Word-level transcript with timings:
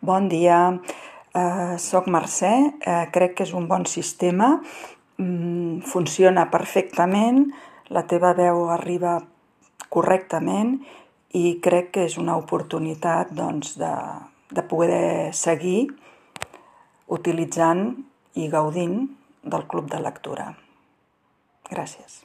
Bon 0.00 0.28
dia, 0.28 0.78
eh, 1.34 1.74
soc 1.76 2.06
Mercè, 2.06 2.52
eh, 2.86 3.08
crec 3.10 3.34
que 3.34 3.42
és 3.42 3.52
un 3.52 3.66
bon 3.66 3.84
sistema, 3.84 4.60
mm, 5.18 5.80
funciona 5.80 6.50
perfectament, 6.50 7.52
la 7.88 8.06
teva 8.06 8.32
veu 8.32 8.70
arriba 8.70 9.26
correctament 9.88 10.86
i 11.32 11.58
crec 11.60 11.90
que 11.90 12.04
és 12.04 12.16
una 12.16 12.36
oportunitat 12.36 13.32
doncs, 13.32 13.76
de, 13.76 13.94
de 14.50 14.62
poder 14.62 15.34
seguir 15.34 15.88
utilitzant 17.08 17.96
i 18.34 18.48
gaudint 18.48 19.08
del 19.42 19.66
club 19.66 19.90
de 19.90 19.98
lectura. 19.98 20.54
Gràcies. 21.70 22.22